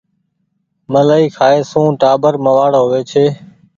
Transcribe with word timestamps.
ملآئي 0.91 1.27
کآئي 1.35 1.59
سون 1.71 1.87
ٽآٻر 2.01 2.33
موآڙ 2.43 2.71
هووي 2.79 3.01
ڇي 3.11 3.25